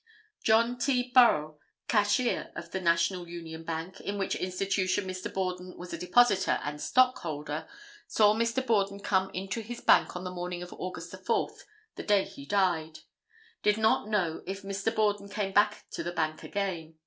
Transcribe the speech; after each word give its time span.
John 0.43 0.79
T. 0.79 1.11
Burrell, 1.13 1.59
cashier 1.87 2.51
of 2.55 2.71
the 2.71 2.81
National 2.81 3.27
Union 3.27 3.63
Bank, 3.63 4.01
in 4.01 4.17
which 4.17 4.33
institution 4.33 5.05
Mr. 5.05 5.31
Borden 5.31 5.77
was 5.77 5.93
a 5.93 5.97
depositor 5.99 6.59
and 6.63 6.81
stockholder, 6.81 7.67
saw 8.07 8.33
Mr. 8.33 8.65
Borden 8.65 8.99
come 8.99 9.29
into 9.35 9.61
his 9.61 9.79
bank 9.79 10.15
on 10.15 10.23
the 10.23 10.31
morning 10.31 10.63
of 10.63 10.71
Aug. 10.71 10.97
4, 11.23 11.49
the 11.97 12.01
day 12.01 12.23
he 12.23 12.47
died. 12.47 13.01
Did 13.61 13.77
not 13.77 14.07
know 14.09 14.41
if 14.47 14.63
Mr. 14.63 14.89
Borden 14.95 15.29
came 15.29 15.53
back 15.53 15.85
to 15.91 16.01
the 16.01 16.11
bank 16.13 16.41
again. 16.41 16.95